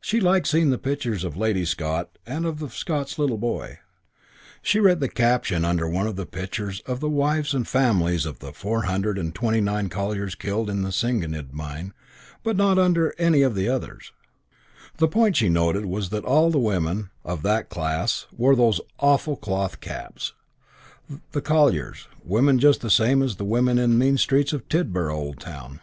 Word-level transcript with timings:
She 0.00 0.20
liked 0.20 0.46
seeing 0.46 0.70
the 0.70 0.78
pictures 0.78 1.24
of 1.24 1.36
Lady 1.36 1.64
Scott 1.64 2.16
and 2.24 2.46
of 2.46 2.72
Scott's 2.72 3.18
little 3.18 3.36
boy. 3.36 3.80
She 4.62 4.78
read 4.78 5.00
the 5.00 5.08
caption 5.08 5.64
under 5.64 5.88
one 5.88 6.06
of 6.06 6.14
the 6.14 6.24
pictures 6.24 6.78
of 6.86 7.00
the 7.00 7.10
wives 7.10 7.52
and 7.52 7.66
families 7.66 8.26
of 8.26 8.38
the 8.38 8.52
four 8.52 8.82
hundred 8.82 9.18
and 9.18 9.34
twenty 9.34 9.60
nine 9.60 9.88
colliers 9.88 10.36
killed 10.36 10.70
in 10.70 10.82
the 10.82 10.92
Senghenydd 10.92 11.52
mine, 11.52 11.92
but 12.44 12.54
not 12.54 12.78
under 12.78 13.12
any 13.18 13.42
of 13.42 13.56
the 13.56 13.68
others. 13.68 14.12
The 14.98 15.08
point 15.08 15.34
she 15.34 15.48
noted 15.48 15.84
was 15.84 16.10
that 16.10 16.24
all 16.24 16.52
the 16.52 16.58
women 16.60 17.10
"of 17.24 17.42
that 17.42 17.68
class" 17.70 18.28
wore 18.30 18.54
"those 18.54 18.80
awful 19.00 19.34
cloth 19.34 19.80
caps", 19.80 20.32
the 21.32 21.42
colliers' 21.42 22.06
women 22.22 22.60
just 22.60 22.82
the 22.82 22.88
same 22.88 23.20
as 23.20 23.34
the 23.34 23.44
women 23.44 23.80
in 23.80 23.90
the 23.90 23.96
mean 23.96 24.16
streets 24.16 24.52
of 24.52 24.68
Tidborough 24.68 25.16
Old 25.18 25.40
Town. 25.40 25.80